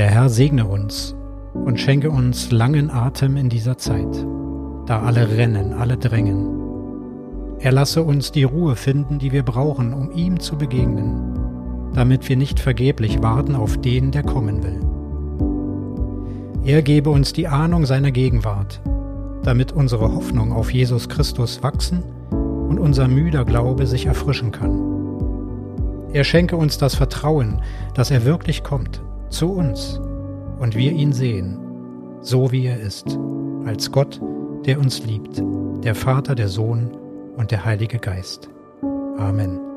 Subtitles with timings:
[0.00, 1.14] Herr segne uns
[1.52, 4.26] und schenke uns langen Atem in dieser Zeit,
[4.86, 6.48] da alle rennen, alle drängen.
[7.58, 12.36] Er lasse uns die Ruhe finden, die wir brauchen, um ihm zu begegnen, damit wir
[12.36, 14.80] nicht vergeblich warten auf den, der kommen will.
[16.64, 18.80] Er gebe uns die Ahnung seiner Gegenwart,
[19.42, 24.80] damit unsere Hoffnung auf Jesus Christus wachsen und unser müder Glaube sich erfrischen kann.
[26.12, 27.60] Er schenke uns das Vertrauen,
[27.94, 30.00] dass er wirklich kommt, zu uns,
[30.58, 31.58] und wir ihn sehen,
[32.20, 33.18] so wie er ist,
[33.64, 34.20] als Gott,
[34.64, 35.42] der uns liebt,
[35.82, 36.90] der Vater, der Sohn
[37.36, 38.48] und der Heilige Geist.
[39.18, 39.71] Amen.